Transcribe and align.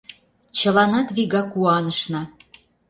Чыланат 0.57 1.07
вигак 1.15 1.47
куанышна. 1.53 2.21